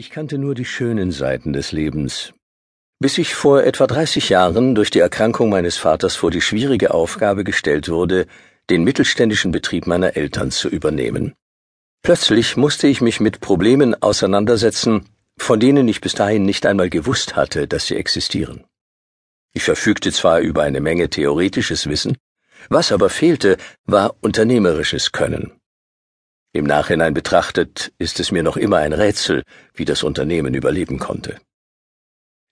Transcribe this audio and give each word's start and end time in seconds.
Ich 0.00 0.10
kannte 0.10 0.38
nur 0.38 0.54
die 0.54 0.64
schönen 0.64 1.10
Seiten 1.10 1.52
des 1.52 1.72
Lebens, 1.72 2.32
bis 3.00 3.18
ich 3.18 3.34
vor 3.34 3.64
etwa 3.64 3.88
30 3.88 4.28
Jahren 4.28 4.76
durch 4.76 4.92
die 4.92 5.00
Erkrankung 5.00 5.48
meines 5.48 5.76
Vaters 5.76 6.14
vor 6.14 6.30
die 6.30 6.40
schwierige 6.40 6.94
Aufgabe 6.94 7.42
gestellt 7.42 7.88
wurde, 7.88 8.28
den 8.70 8.84
mittelständischen 8.84 9.50
Betrieb 9.50 9.88
meiner 9.88 10.16
Eltern 10.16 10.52
zu 10.52 10.68
übernehmen. 10.68 11.34
Plötzlich 12.04 12.56
musste 12.56 12.86
ich 12.86 13.00
mich 13.00 13.18
mit 13.18 13.40
Problemen 13.40 14.00
auseinandersetzen, 14.00 15.04
von 15.36 15.58
denen 15.58 15.88
ich 15.88 16.00
bis 16.00 16.14
dahin 16.14 16.44
nicht 16.44 16.64
einmal 16.64 16.90
gewusst 16.90 17.34
hatte, 17.34 17.66
dass 17.66 17.88
sie 17.88 17.96
existieren. 17.96 18.66
Ich 19.52 19.64
verfügte 19.64 20.12
zwar 20.12 20.38
über 20.38 20.62
eine 20.62 20.80
Menge 20.80 21.10
theoretisches 21.10 21.88
Wissen, 21.88 22.16
was 22.68 22.92
aber 22.92 23.10
fehlte, 23.10 23.56
war 23.84 24.14
unternehmerisches 24.20 25.10
Können. 25.10 25.57
Im 26.52 26.64
Nachhinein 26.64 27.14
betrachtet 27.14 27.92
ist 27.98 28.20
es 28.20 28.32
mir 28.32 28.42
noch 28.42 28.56
immer 28.56 28.78
ein 28.78 28.92
Rätsel, 28.92 29.44
wie 29.74 29.84
das 29.84 30.02
Unternehmen 30.02 30.54
überleben 30.54 30.98
konnte. 30.98 31.38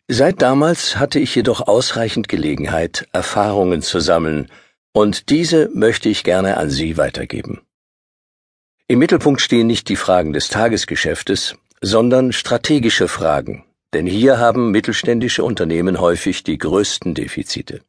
Seit 0.08 0.42
damals 0.42 0.96
hatte 0.96 1.18
ich 1.18 1.34
jedoch 1.34 1.66
ausreichend 1.66 2.28
Gelegenheit, 2.28 3.08
Erfahrungen 3.12 3.82
zu 3.82 3.98
sammeln, 4.00 4.48
und 4.92 5.30
diese 5.30 5.68
möchte 5.74 6.08
ich 6.08 6.24
gerne 6.24 6.56
an 6.56 6.70
Sie 6.70 6.96
weitergeben. 6.96 7.60
Im 8.88 9.00
Mittelpunkt 9.00 9.40
stehen 9.40 9.66
nicht 9.66 9.88
die 9.88 9.96
Fragen 9.96 10.32
des 10.32 10.48
Tagesgeschäftes, 10.48 11.56
sondern 11.80 12.32
strategische 12.32 13.08
Fragen, 13.08 13.64
denn 13.94 14.06
hier 14.06 14.38
haben 14.38 14.70
mittelständische 14.70 15.42
Unternehmen 15.42 16.00
häufig 16.00 16.44
die 16.44 16.56
größten 16.56 17.14
Defizite. 17.14 17.80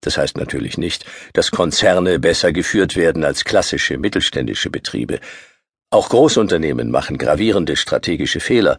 Das 0.00 0.16
heißt 0.16 0.36
natürlich 0.36 0.78
nicht, 0.78 1.04
dass 1.32 1.50
Konzerne 1.50 2.18
besser 2.18 2.52
geführt 2.52 2.96
werden 2.96 3.24
als 3.24 3.44
klassische 3.44 3.98
mittelständische 3.98 4.70
Betriebe. 4.70 5.20
Auch 5.90 6.08
Großunternehmen 6.10 6.90
machen 6.90 7.18
gravierende 7.18 7.76
strategische 7.76 8.40
Fehler, 8.40 8.78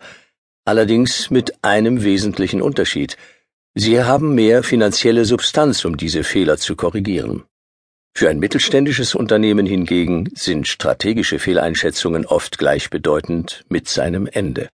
allerdings 0.65 1.29
mit 1.29 1.63
einem 1.63 2.03
wesentlichen 2.03 2.61
Unterschied. 2.61 3.17
Sie 3.75 4.03
haben 4.03 4.35
mehr 4.35 4.63
finanzielle 4.63 5.25
Substanz, 5.25 5.85
um 5.85 5.97
diese 5.97 6.23
Fehler 6.23 6.57
zu 6.57 6.75
korrigieren. 6.75 7.43
Für 8.13 8.29
ein 8.29 8.39
mittelständisches 8.39 9.15
Unternehmen 9.15 9.65
hingegen 9.65 10.29
sind 10.35 10.67
strategische 10.67 11.39
Fehleinschätzungen 11.39 12.25
oft 12.25 12.57
gleichbedeutend 12.57 13.65
mit 13.69 13.87
seinem 13.87 14.27
Ende. 14.27 14.69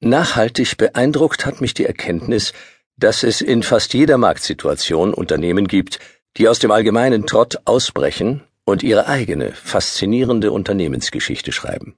Nachhaltig 0.00 0.76
beeindruckt 0.76 1.46
hat 1.46 1.60
mich 1.60 1.72
die 1.72 1.86
Erkenntnis, 1.86 2.52
dass 2.96 3.22
es 3.22 3.40
in 3.40 3.62
fast 3.62 3.94
jeder 3.94 4.18
Marktsituation 4.18 5.14
Unternehmen 5.14 5.66
gibt, 5.66 5.98
die 6.36 6.48
aus 6.48 6.58
dem 6.58 6.70
allgemeinen 6.70 7.26
Trott 7.26 7.58
ausbrechen 7.64 8.42
und 8.64 8.82
ihre 8.82 9.06
eigene, 9.06 9.52
faszinierende 9.52 10.52
Unternehmensgeschichte 10.52 11.52
schreiben. 11.52 11.96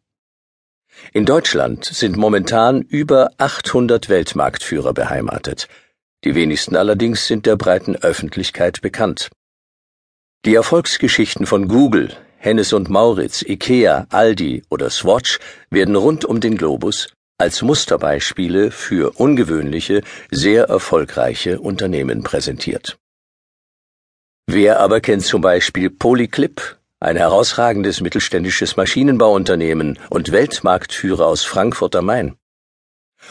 In 1.13 1.27
Deutschland 1.27 1.85
sind 1.85 2.17
momentan 2.17 2.83
über 2.83 3.31
800 3.39 4.09
Weltmarktführer 4.09 4.95
beheimatet. 4.95 5.69
Die 6.25 6.35
wenigsten 6.35 6.77
allerdings 6.77 7.27
sind 7.27 7.47
der 7.47 7.57
breiten 7.57 7.97
Öffentlichkeit 7.97 8.81
bekannt. 8.81 9.31
Die 10.45 10.55
Erfolgsgeschichten 10.55 11.47
von 11.47 11.69
Google, 11.69 12.17
Hennes 12.39 12.73
und 12.73 12.89
Mauritz, 12.89 13.43
Ikea, 13.43 14.07
Aldi 14.11 14.63
oder 14.71 14.91
Swatch 14.91 15.39
werden 15.71 15.97
rund 15.97 16.25
um 16.25 16.41
den 16.41 16.57
Globus 16.57 17.16
als 17.39 17.61
Musterbeispiele 17.63 18.71
für 18.71 19.19
ungewöhnliche, 19.19 20.03
sehr 20.31 20.65
erfolgreiche 20.65 21.61
Unternehmen 21.61 22.23
präsentiert. 22.23 22.99
Wer 24.47 24.81
aber 24.81 25.01
kennt 25.01 25.25
zum 25.25 25.43
Beispiel 25.43 25.91
Polyclip, 25.91 26.79
ein 26.99 27.17
herausragendes 27.17 28.01
mittelständisches 28.01 28.77
Maschinenbauunternehmen 28.77 29.99
und 30.09 30.33
Weltmarktführer 30.33 31.27
aus 31.27 31.45
Frankfurt 31.45 31.95
am 31.97 32.07
Main? 32.07 32.37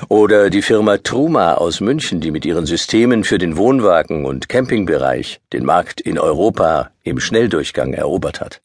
Oder 0.09 0.49
die 0.49 0.61
Firma 0.61 0.97
Truma 0.97 1.55
aus 1.55 1.79
München, 1.79 2.19
die 2.19 2.31
mit 2.31 2.45
ihren 2.45 2.65
Systemen 2.65 3.23
für 3.23 3.37
den 3.37 3.57
Wohnwagen- 3.57 4.25
und 4.25 4.49
Campingbereich 4.49 5.41
den 5.53 5.63
Markt 5.65 6.01
in 6.01 6.19
Europa 6.19 6.91
im 7.03 7.19
Schnelldurchgang 7.19 7.93
erobert 7.93 8.41
hat? 8.41 8.61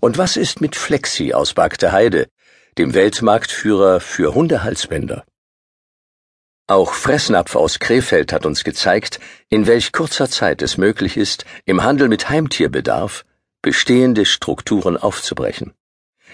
Und 0.00 0.18
was 0.18 0.36
ist 0.36 0.60
mit 0.60 0.76
Flexi 0.76 1.32
aus 1.32 1.54
Bagde 1.54 1.92
Heide, 1.92 2.26
dem 2.78 2.94
Weltmarktführer 2.94 4.00
für 4.00 4.34
Hundehalsbänder. 4.34 5.24
Auch 6.66 6.94
Fressnapf 6.94 7.54
aus 7.54 7.80
Krefeld 7.80 8.32
hat 8.32 8.46
uns 8.46 8.64
gezeigt, 8.64 9.20
in 9.50 9.66
welch 9.66 9.92
kurzer 9.92 10.30
Zeit 10.30 10.62
es 10.62 10.78
möglich 10.78 11.18
ist, 11.18 11.44
im 11.66 11.82
Handel 11.82 12.08
mit 12.08 12.30
Heimtierbedarf 12.30 13.26
bestehende 13.60 14.24
Strukturen 14.24 14.96
aufzubrechen. 14.96 15.74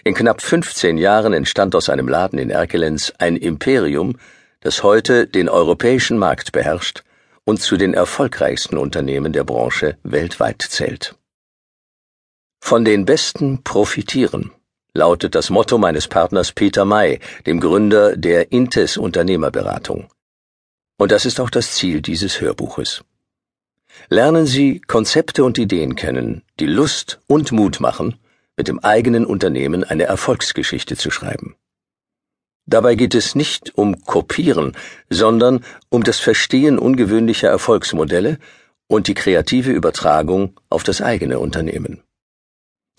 In 0.04 0.14
knapp 0.14 0.40
15 0.40 0.96
Jahren 0.96 1.32
entstand 1.32 1.74
aus 1.74 1.88
einem 1.88 2.06
Laden 2.06 2.38
in 2.38 2.50
Erkelenz 2.50 3.12
ein 3.18 3.36
Imperium, 3.36 4.16
das 4.60 4.84
heute 4.84 5.26
den 5.26 5.48
europäischen 5.48 6.18
Markt 6.18 6.52
beherrscht 6.52 7.02
und 7.44 7.60
zu 7.60 7.76
den 7.76 7.94
erfolgreichsten 7.94 8.76
Unternehmen 8.76 9.32
der 9.32 9.42
Branche 9.42 9.98
weltweit 10.04 10.62
zählt. 10.62 11.16
Von 12.60 12.84
den 12.84 13.06
Besten 13.06 13.64
profitieren 13.64 14.52
lautet 14.98 15.34
das 15.34 15.48
Motto 15.48 15.78
meines 15.78 16.08
Partners 16.08 16.52
Peter 16.52 16.84
May, 16.84 17.20
dem 17.46 17.60
Gründer 17.60 18.16
der 18.16 18.52
Intes 18.52 18.96
Unternehmerberatung. 18.96 20.08
Und 20.98 21.12
das 21.12 21.24
ist 21.24 21.40
auch 21.40 21.50
das 21.50 21.72
Ziel 21.76 22.02
dieses 22.02 22.40
Hörbuches. 22.40 23.04
Lernen 24.08 24.46
Sie 24.46 24.80
Konzepte 24.80 25.44
und 25.44 25.56
Ideen 25.56 25.94
kennen, 25.94 26.42
die 26.60 26.66
Lust 26.66 27.20
und 27.28 27.52
Mut 27.52 27.80
machen, 27.80 28.16
mit 28.56 28.66
dem 28.66 28.80
eigenen 28.80 29.24
Unternehmen 29.24 29.84
eine 29.84 30.04
Erfolgsgeschichte 30.04 30.96
zu 30.96 31.10
schreiben. 31.10 31.54
Dabei 32.66 32.96
geht 32.96 33.14
es 33.14 33.34
nicht 33.34 33.78
um 33.78 34.04
Kopieren, 34.04 34.76
sondern 35.08 35.64
um 35.88 36.02
das 36.02 36.18
Verstehen 36.18 36.78
ungewöhnlicher 36.78 37.48
Erfolgsmodelle 37.48 38.38
und 38.88 39.06
die 39.06 39.14
kreative 39.14 39.70
Übertragung 39.70 40.58
auf 40.68 40.82
das 40.82 41.00
eigene 41.00 41.38
Unternehmen. 41.38 42.02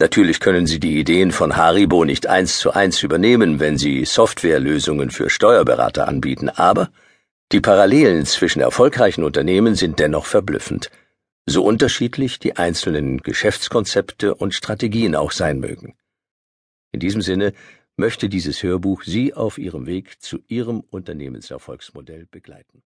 Natürlich 0.02 0.40
können 0.40 0.66
Sie 0.66 0.80
die 0.80 0.98
Ideen 0.98 1.34
von 1.34 1.58
Haribo 1.58 2.06
nicht 2.06 2.26
eins 2.26 2.58
zu 2.58 2.72
eins 2.72 3.04
übernehmen, 3.04 3.60
wenn 3.60 3.78
Sie 3.78 4.06
Softwarelösungen 4.06 5.10
für 5.10 5.30
Steuerberater 5.30 6.08
anbieten, 6.08 6.48
aber 6.48 6.90
die 7.52 7.60
Parallelen 7.60 8.26
zwischen 8.26 8.62
erfolgreichen 8.62 9.26
Unternehmen 9.26 9.76
sind 9.76 10.00
dennoch 10.00 10.26
verblüffend, 10.26 10.90
so 11.46 11.66
unterschiedlich 11.66 12.40
die 12.40 12.56
einzelnen 12.56 13.18
Geschäftskonzepte 13.18 14.36
und 14.36 14.54
Strategien 14.54 15.16
auch 15.16 15.32
sein 15.32 15.60
mögen. 15.60 15.96
In 16.94 17.02
diesem 17.02 17.22
Sinne 17.22 17.52
möchte 17.98 18.30
dieses 18.30 18.64
Hörbuch 18.64 19.04
Sie 19.04 19.34
auf 19.34 19.58
Ihrem 19.58 19.86
Weg 19.86 20.22
zu 20.22 20.40
Ihrem 20.48 20.80
Unternehmenserfolgsmodell 20.80 22.26
begleiten. 22.26 22.84